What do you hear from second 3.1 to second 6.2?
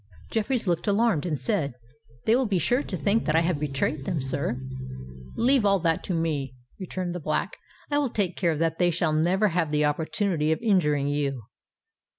that I have betrayed them, sir." "Leave all that to